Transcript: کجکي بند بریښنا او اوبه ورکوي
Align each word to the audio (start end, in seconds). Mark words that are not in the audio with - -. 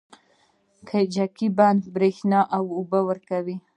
کجکي 0.89 1.47
بند 1.57 1.81
بریښنا 1.95 2.39
او 2.55 2.63
اوبه 2.77 2.99
ورکوي 3.09 3.57